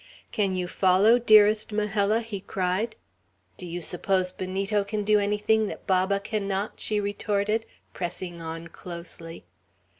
"Can 0.31 0.55
you 0.55 0.67
follow, 0.67 1.19
dearest 1.19 1.71
Majella?" 1.71 2.21
he 2.21 2.39
cried. 2.39 2.95
"Do 3.57 3.67
you 3.67 3.83
suppose 3.83 4.31
Benito 4.31 4.83
can 4.83 5.03
do 5.03 5.19
anything 5.19 5.67
that 5.67 5.85
Baba 5.85 6.19
cannot?" 6.19 6.79
she 6.79 6.99
retorted, 6.99 7.67
pressing 7.93 8.41
on 8.41 8.67
closely. 8.69 9.45